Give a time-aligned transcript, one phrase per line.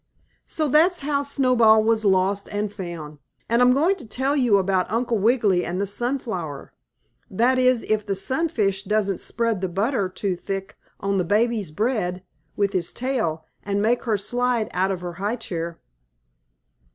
[0.47, 4.91] So that's how Snowball was lost and found, and I'm going to tell you about
[4.91, 6.73] Uncle Wiggily and the sunflower,
[7.29, 12.23] that is if the sunfish doesn't spread the butter too thick on the baby's bread
[12.55, 15.77] with his tail and make her slide out of her high chair.